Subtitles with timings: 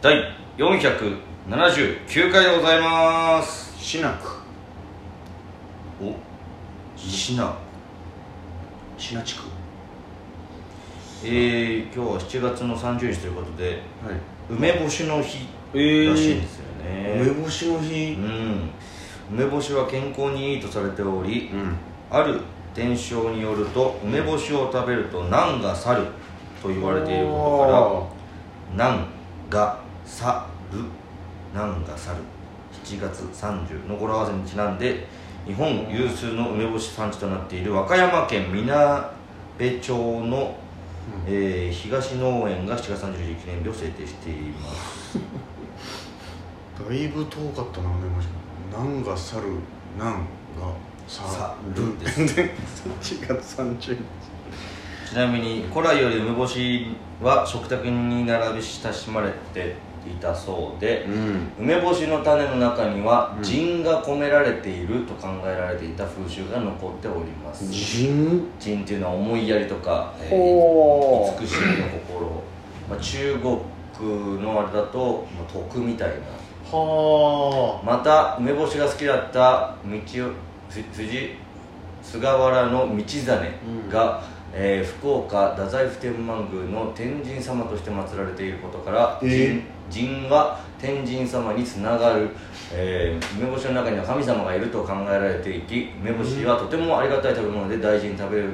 [0.00, 3.76] 第479回でございます。
[3.82, 4.38] しなく。
[6.00, 6.14] お？
[6.96, 7.56] しな
[8.96, 9.42] しな地区
[11.24, 13.80] えー、今日は7月の30日ということではい。
[14.48, 18.12] 梅干しの日えらしいんですよね、梅干しの日。
[18.12, 18.70] うん。
[19.32, 21.76] 梅干しは健康にいいとされており、うん。
[22.08, 22.40] ある
[22.72, 26.06] 伝承によると梅干しを食べると難が去る
[26.62, 28.12] と言われているこ
[28.76, 29.08] とから難
[29.50, 30.84] が去る
[31.54, 32.18] 難が去る。
[32.84, 35.06] 7月30の語呂合わせにちなんで
[35.46, 39.10] 日本有数の梅干し産地となっている和歌山県みな
[39.58, 40.56] べ町の、
[41.26, 45.18] えー東農園が7月30日記念日を制定しています。
[46.88, 48.28] だいぶ遠かったな梅干し。
[48.72, 49.44] なんが去る
[49.98, 50.72] なんが
[51.06, 52.20] 去去るるです。
[53.00, 53.96] 7月30日。
[55.08, 59.74] ちなみに古来より梅干しは食卓に並び親しまれて
[60.10, 61.52] いたそうで、うん。
[61.58, 63.42] 梅干しの種の中にはうん。
[63.42, 67.70] 腎が込められていると考えられていた風習が残っております。
[67.70, 72.42] 人腎っていうのは思いやりとか、えーしみの心、
[72.88, 76.14] まあ、中国のあれだと、まあ、徳みたいな。
[76.70, 79.98] はまた梅干しが好きだった道
[80.68, 81.36] ふ藤
[82.02, 89.62] 菅原の道真が、えー福岡太宰府天満宮の天神様として祀られていることからえー。
[89.90, 92.30] 神神は天神様につながる、
[92.72, 98.50] えー梅干しの中には神様がいると考えられていき梅干しはとてもありがたい食べ物で大事に食べる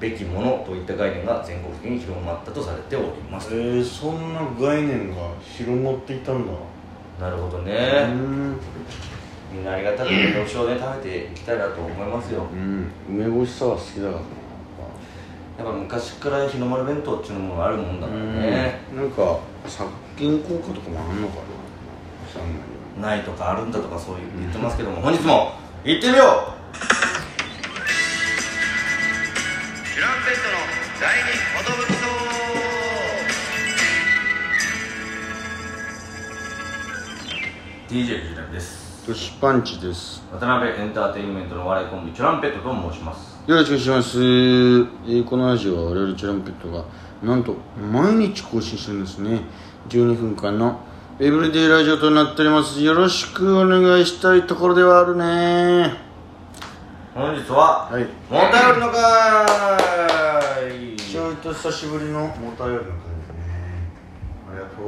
[0.00, 6.52] べきものといった概念が全国的に広まったとされております、えー、そんな概念が広まっていたんだ。
[7.20, 8.56] なるほどうね、ん。
[9.52, 12.44] みんなありがたく梅干しをね食べていきたいなと思いますよ。
[12.52, 12.92] うん。
[13.08, 14.18] 梅干しさは好きだからな
[15.58, 18.98] やっぱ昔から日の丸弁当っていうのもあるもんだからね、うん。
[18.98, 21.34] なんか殺菌効果とかもあんのか
[23.00, 23.08] な？
[23.08, 25.02] ないとかあるんだとかそういう言ってますけども。
[25.02, 26.26] 本日も行ってみよう！
[29.84, 30.54] チュランペットの
[31.00, 31.24] 第
[37.90, 39.04] 二寿 DJ 藤波です。
[39.06, 40.22] トシパンチです。
[40.30, 46.84] 渡辺エンターテインメントのお笑いコンビチュランペットと申しますよろしくお願いします、えーこのラジオは我々チュランペットが
[47.22, 49.40] なんと毎日更新してるんですね。
[49.88, 50.80] 12分間の
[51.18, 52.82] エブリデイラジオとなっております。
[52.82, 55.94] よろしくお願いしたいところではあるね。
[57.14, 58.02] 本日は、はい。
[58.30, 58.98] もたよりの会
[60.98, 63.38] ちょいと久しぶりのもたよりの感じね。
[64.50, 64.84] ありがとう。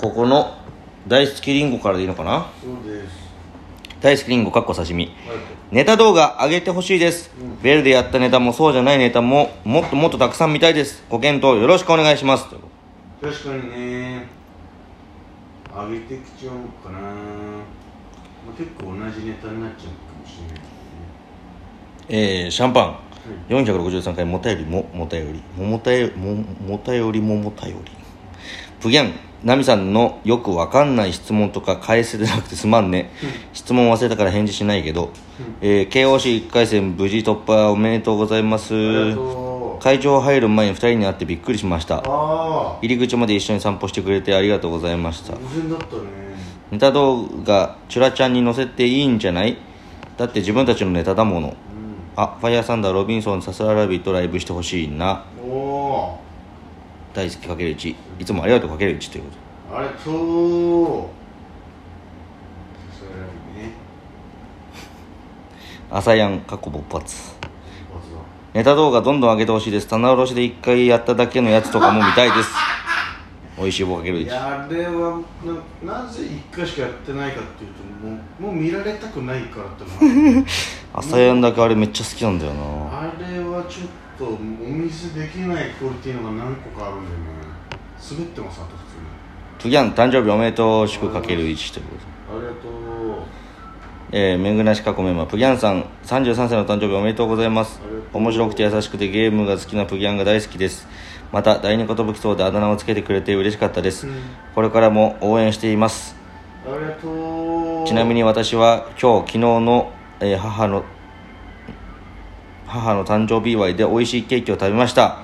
[0.00, 0.58] ここの
[1.06, 2.50] 大好きリンゴからでいいのかな？
[2.60, 3.21] そうです
[4.02, 5.14] 大好きリンゴかっこ刺身。
[5.70, 7.30] ネタ動画上げてほしいです、
[7.62, 11.04] ベルでやったネタもそうじゃないネタももっともっとたくさん見たいです。
[11.08, 12.44] ご検討よろしくお願いします。
[12.44, 14.26] 確かにね。
[15.72, 17.06] 上げてきちゃうかな、ま
[18.52, 22.98] あ、結構同じネタになっちゃうかもしれないえー、シャンパン、
[23.48, 27.92] 463回もたよりももたよりももたよももたよりももたより。
[28.80, 29.12] プギャン
[29.44, 33.10] ナミさんのよくわかんない質問とか返せてなくてすまんね、
[33.52, 35.10] 質問忘れたから返事しないけど、
[35.60, 38.72] えー KOC1 回戦無事突破おめでとうございます。
[39.80, 42.02] 会場入る前に2人に会ってびっくりしました。
[42.02, 45.32] 入り口まで一緒に散歩してくれてありがとうございました。
[45.34, 46.02] 偶然だったね。
[46.70, 49.56] ネタ動画チュラちゃんに載せていいんじゃない？
[50.16, 51.56] だって自分たちのネタだもの。
[52.14, 55.24] あファイヤーサンダーロビンソンさすらラビットライブしてほしいな
[57.14, 59.30] 大好きかける1いつもありがとうかける1というこ
[59.70, 59.76] と。
[59.78, 60.02] ありがとう。
[60.02, 60.14] そ
[63.04, 63.10] れ
[63.62, 63.72] ね。
[65.90, 67.32] 朝やん過去勃発。
[68.54, 69.88] ネタ動画どんどん上げてほしいです。
[69.88, 72.50] 棚卸しで1回やっただけのやつとかも見たいです。
[73.56, 75.20] 美味しい棒かける1いやあれは
[75.84, 80.46] ななぜ1回しかやってないかっていうともうもう見られたくないからってのは
[80.94, 82.60] 朝やんだけあれめっちゃ好きなんだよな。
[82.62, 87.24] あれはちょっとお見せできないクオリティのが何個かあるんだよね。
[88.10, 89.22] 滑ってますあと普通に。
[89.58, 91.96] プギャン誕生日おめでとう祝かける1というこ
[92.30, 92.36] と。
[92.36, 92.72] ありがとう。
[94.14, 97.80] えー、めぐなしかこめまプギャンさん33歳の誕生日おめでとうございます。
[98.12, 100.86] 面白くて優しくてゲームが好きなプギャンが大好きです。
[101.32, 104.14] また第二寿そうであだ名をつけてくれて嬉しかったです、うん。
[104.54, 106.14] これからも応援しています。
[106.66, 107.86] ありがとう。
[107.86, 110.84] ちなみに私は今日昨日の、えー母の
[112.72, 115.18] 母の誕生日祝いで美味しいケーキを食べました。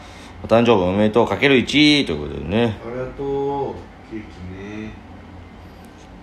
[0.45, 2.79] お誕生日おめでとうかける1ということでね。
[2.87, 3.75] ありがとう。
[4.11, 4.93] ケーキね。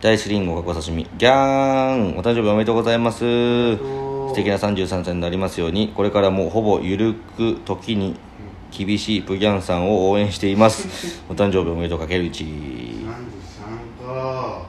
[0.01, 2.17] 大好きリンゴかっこ刺身ギャーン。
[2.17, 3.17] お誕生日おめでとうございます。
[3.17, 5.91] 素敵な33歳になりますように。
[5.95, 8.15] これからもほぼゆるく時に
[8.71, 11.23] 厳しいプギャンさんを応援しています。
[11.27, 14.61] お誕生日おめでとうかけるうち33か。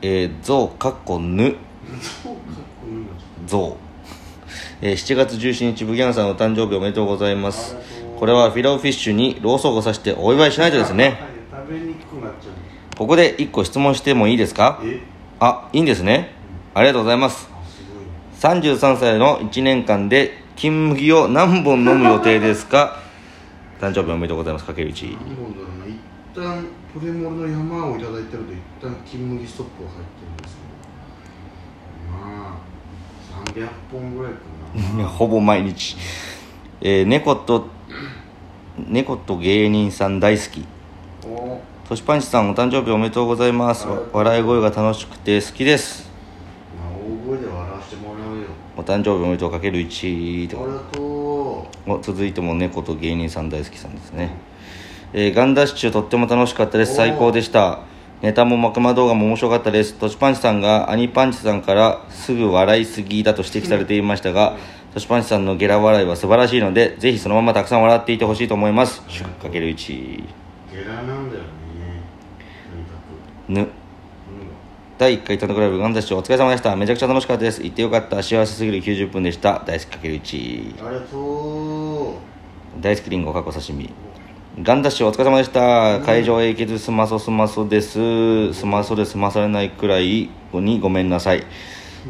[0.00, 1.56] えー、ゾウかっこぬ
[3.44, 3.91] ゾウ、
[4.82, 7.76] えー7月17日ブギャンさんお誕生日おめでとうございます。
[8.18, 11.04] これはフィローフィッシュにローソクをさしてお祝いしないとですね。
[11.04, 11.16] はい
[11.64, 12.52] 食べにくくなっちゃう
[12.96, 14.80] ここで1個質問してもいいですか？
[14.84, 15.00] え？
[15.40, 16.32] あいいんですね。
[16.74, 17.48] ありがとうございます。
[17.52, 17.82] あす
[18.42, 22.98] ごい33歳の1年間で金麦を何本飲む予定ですか？
[23.80, 25.86] 誕生日おめでとうございますかける1何本だろうな。
[25.86, 25.98] 一
[26.34, 26.66] 旦
[26.98, 28.56] プレモルの山をいただいてると一
[28.90, 30.02] 旦金麦ストップが入っ
[30.38, 30.41] てる
[33.54, 34.38] 300本ぐらいか
[34.98, 35.04] な。
[35.08, 35.96] ほぼ毎日、
[36.80, 37.66] えー猫と
[38.88, 40.64] 猫と芸人さん大好き。
[41.26, 41.60] お。
[41.88, 43.86] トシパンチさんお誕生日おめでとうございます。
[43.86, 46.10] わ笑い声が楽しくて好きです。
[46.78, 48.44] まあ大声で笑わせてもらうよ。
[48.76, 51.68] お誕生日おめでとうかける1ってありがとお
[52.00, 54.30] 続いても猫と芸人さん大好きさんですね、
[55.12, 56.94] えーガンダッシュとっても楽しかったです。
[56.94, 57.80] 最高でした
[58.22, 59.94] ネタもマクマ動画も面白かったです。
[59.94, 64.56] トシパンチさんがアニパンチさんからすぐ笑いすぎだと指摘されていましたが、
[64.94, 69.02] トシパンチさんのゲラ笑いは素晴らしいのでぜひそのままたくさん笑っていてほしいと思います。
[69.08, 70.24] 祝かける1う
[70.72, 71.48] ゲラなんだよね
[73.48, 73.70] ぬく。
[74.98, 76.76] 第1回単独ライブガンダッシュお疲れ様でした。
[76.76, 77.60] めちゃくちゃ楽しかったです。
[77.64, 78.22] 行ってよかった。
[78.22, 79.64] 幸せすぎる90分でした。
[79.66, 82.18] 大好きかける1うんありがと
[82.80, 83.92] 大好きリンゴ過去刺身
[84.60, 86.00] ガンダッシュお疲れ様でした。
[86.00, 88.52] 会場へ行けずすまそすまそです。
[88.52, 91.42] すまそで済まされないくらいにごめんなさい、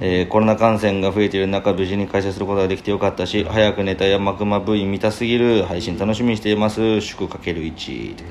[0.00, 5.62] えーコロナ感染が増えている中無事に開催することができてよかったし早くネタやマクマ V 見たすぎる。
[5.62, 7.00] 配信楽しみにしています。
[7.00, 8.24] 祝かける1ういやよかっ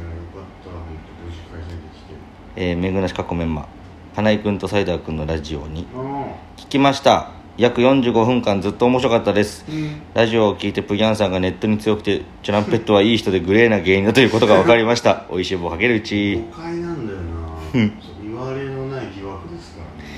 [0.61, 0.69] た。
[0.71, 2.13] 本当無事開催できて。
[2.57, 3.65] えー、めぐなしかっこメンマ。
[4.13, 9.65] 金井君とサイダー君のラジオにあ聞きました約45分間ずっと面白かったです。
[9.67, 10.01] あうん。
[10.13, 15.25] ラジオを聞いてプギャンさんがネットに強くてチュランペットはいい人でグレーな芸人だということが分かりました。
[15.31, 16.35] 美味しい棒かけるうち。
[16.35, 17.91] 誤解なんだよな。
[18.23, 20.09] 言われのない疑惑ですからね。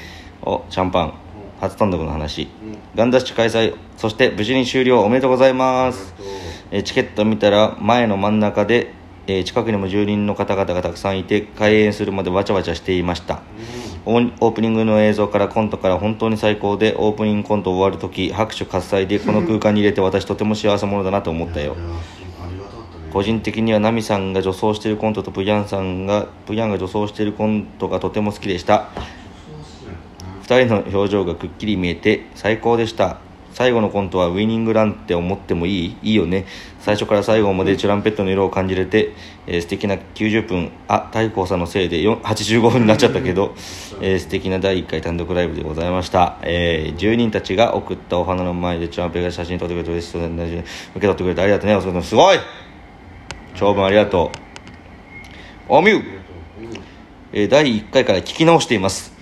[0.44, 1.14] おシャンパン。
[1.60, 2.44] 初単独の話。
[2.44, 2.78] うん。
[2.96, 3.74] ガンダッシュ開催。
[3.98, 5.02] そして無事に終了。
[5.02, 6.14] おめでとうございます。
[6.72, 8.92] えーチケット見たら前の真ん中で、
[9.28, 13.36] えー近くにも住人の方々がたくさんいて開演するまでわちゃわちゃしていました。
[13.36, 21.78] オーオープニングの映像からコントから本当に最高でオープニングコント終わる時拍手喝采でこの空間に入れて私とても幸せ者だなと思ったよ。
[23.14, 28.90] 個人的にはナミさんが女装しているコントとプギャンさんがプギャンが女装しているコントがとても好きでした。
[28.96, 29.02] そ
[29.58, 29.96] うっすね。
[30.44, 33.20] 2人の表情がくっきり見えて最高でした
[33.54, 35.98] 最後のコントはウイニングランって思ってもいい？
[36.02, 36.46] いいよね。
[36.80, 39.14] 最初から最後までチュランペットの色を感じれて、
[39.48, 40.72] えー素敵な90分。
[40.88, 43.54] あ太閤さんのせいで4 85分になっちゃったけど、
[44.02, 50.64] えー素敵な第1回単独ライブでございました、えー住人たちが送ったお花の前でチュランペが写真撮ってくれて嬉しそうで受
[50.96, 51.76] け取ってくれてありがとうね。
[51.76, 52.16] お疲れ様す。
[52.16, 52.38] ごい！
[53.56, 54.38] 長文ありがとう。
[55.70, 56.04] おみゅう。
[57.34, 59.14] えー第1回から聞き直しています。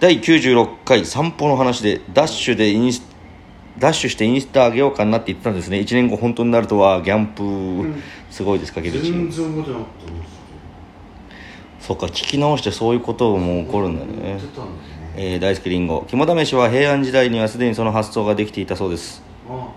[0.00, 3.02] 第96回散歩の話でダッシュでインス
[3.78, 5.78] ダッシュしてインスタ上げようかなって言ってたんですね。
[5.78, 10.38] 1年後本当になるとはギャンプ、すごいですかけるち全然覚えてなかったんです
[11.80, 14.34] そうか聞き直してそういうことも起こるんだね。
[14.34, 14.40] ね。
[15.16, 19.22] えー大好きりんご肝試しは平安時代にはすでにその発想ができていたそうです。
[19.48, 19.68] あ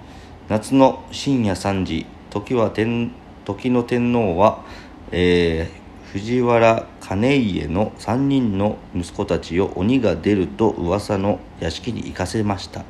[0.50, 2.06] 夏の深夜3時。
[2.30, 3.12] 時は天
[3.46, 4.64] 時の天皇は、
[5.12, 5.82] えー
[6.12, 12.82] 藤原兼家の3人の息子たちを鬼が出ると噂の屋敷に行かせました。
[12.82, 12.86] うん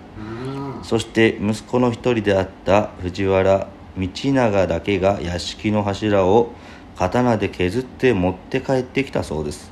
[0.83, 6.51] そして息子の一人であった藤原道長だけが屋敷の柱を
[6.95, 9.71] 刀で削って持って帰ってきたそうです。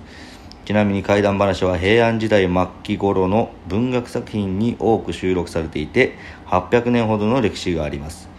[0.65, 8.29] ちなみに怪談話は平安時代末期頃の文学作品に多く収録されていて800年ほどの歴史があります。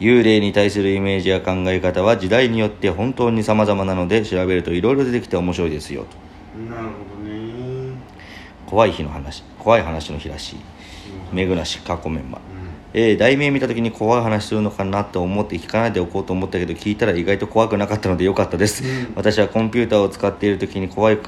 [0.00, 6.58] 幽霊に対するイメージや考え方は時代によって本当に様々なので調べると色々出てきて面白いですよと。
[6.58, 7.92] なるほどね。
[8.66, 10.56] 怖い日の話怖い話の日らしい
[11.32, 12.44] めぐなし過去メンマうん
[12.94, 19.12] えー題名見た時に怖い話するのかなと思って聞かないでおこうと思ったけど聞いたら意外と怖くなかったのでよかったです、うん。
[19.16, 21.18] 私はコンピューターを使っている時に怖い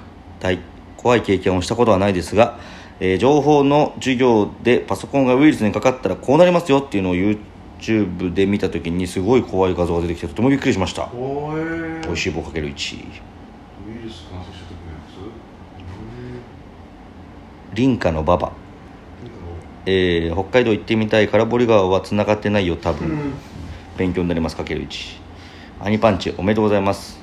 [0.40, 0.58] 体
[0.96, 2.58] 怖い経験をしたことはないですが、
[3.00, 11.04] えー情報の授業でパソコンがウイルスにかかったらこうなりますよっていうのを YouTube で見た時にすごい怖い画像が出てきてとてもびっくりしました。
[11.14, 13.00] おーいしい棒かける1ウ
[14.00, 14.98] イルス感染した時のや
[17.74, 17.76] つ？
[17.76, 18.52] 林家のババ、
[19.90, 23.32] えー北海道行ってみたい空堀川は繋がってないよ多分、うん。
[23.96, 25.18] 勉強になりますかける1
[25.80, 27.18] アニパンチおめでとうございます。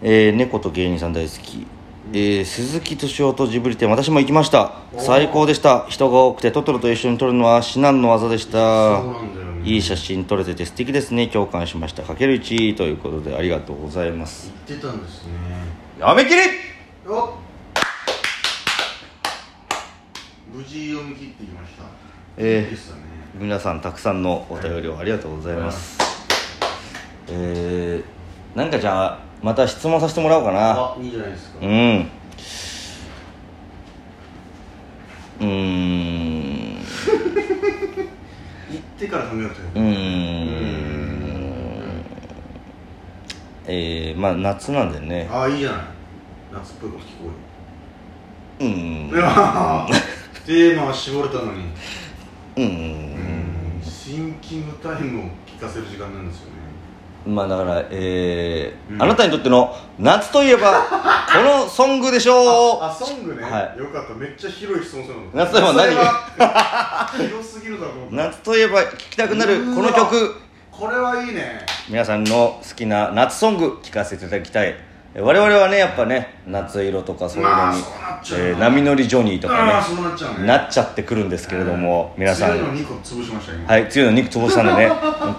[0.00, 1.66] えー猫と芸人さん大好き。
[2.14, 4.72] えー鈴木敏夫とジブリ展私も行きました。
[4.96, 5.84] 最高でした。
[5.88, 9.02] 人が多くてトトロと一緒に撮るのは至難の技でした。
[9.02, 9.08] ね。
[9.64, 11.26] いい写真撮れてて素敵ですね。
[11.28, 12.02] 共感しました。
[12.04, 14.50] かける1ということでありがとうございます。
[14.66, 15.32] 言ってたんですね。
[16.00, 16.40] やめきり
[17.06, 17.34] お
[20.58, 21.84] 無事読み切ってきました。
[22.36, 23.02] えーいいですよね。
[23.38, 25.96] 皆さんたくさんのお便りをありがとうございます。
[27.28, 30.72] えー、なんかじゃあまた質問させてもらおうかな。
[30.72, 31.58] あいいじゃないですか。
[31.62, 32.10] うん。
[35.38, 36.78] うーん。
[38.68, 39.84] 行ってから考えようとうーん。
[43.68, 45.28] えー、まあ夏なんでね。
[45.30, 45.80] ああいいじゃない。
[46.52, 47.30] 夏っぽいこと聞こ
[48.58, 49.10] うーうん
[50.48, 51.64] テーマは絞れたのに。
[52.56, 53.80] うーうん。
[53.80, 56.52] んシンキングタイムを聞かせる時間なんですよね。
[57.26, 59.02] まあだからえーうん。
[59.02, 60.80] あなたにとっての夏といえば
[61.30, 62.82] このソングでしょう。
[62.82, 63.78] あソングね、はい。
[63.78, 64.14] よかった。
[64.14, 65.24] めっちゃ広い質問するの。
[65.34, 65.94] 夏といえば何？
[67.18, 68.14] 何広すぎるだろう。
[68.14, 70.34] 夏といえば聴きたくなるこの曲。
[70.70, 71.66] これはいいね。
[71.90, 74.68] 皆さんの好きな夏ソング聴かせていただきたい。
[74.68, 79.64] え我々はねやっぱね夏色とかそういうのに、えー波乗りジョニーとか
[80.38, 82.50] ねなっちゃってくるんですけれども、皆さん。
[82.50, 83.66] 強いの2個潰しました今。
[83.66, 84.90] はい強いの肉潰したんでね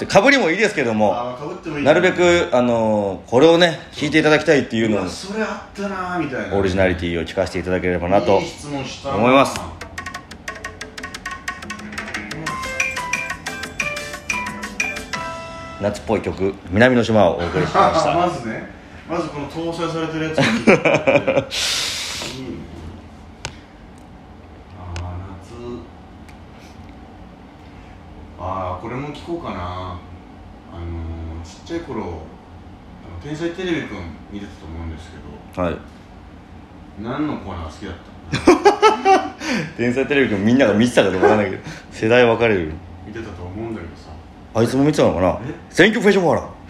[0.07, 1.13] かぶりもいいですけども
[1.83, 6.57] なるべく、あのーこれをね聴いていただきたいっていうのをそれあったなーみたいな。
[6.57, 9.59] オリジナリティを聞かせていただければなと思います。
[15.81, 18.69] 夏っぽい曲「南の島」をお送りしました
[19.09, 22.57] まずこの搭載されてるやついていいね
[24.77, 25.55] ああ夏。
[28.39, 29.99] ああこれも聞こうかな。
[30.71, 32.21] あのー、ちっちゃい頃
[33.23, 33.97] 天才テレビくん
[34.31, 35.17] 見てたと思うんですけ
[35.57, 35.63] ど。
[35.63, 35.77] はい。
[37.01, 39.35] 何のコーナーが好きだった？
[39.77, 41.63] 天才テレビくんみんなが見てたかどうかわかんないけど。
[41.91, 42.73] 世代分かれる。
[43.07, 44.09] 見てたと思うんだけどさ。
[44.53, 45.29] あいつも見てたのかな？
[45.29, 45.55] え？
[45.71, 46.48] 選挙フェイションフォアラ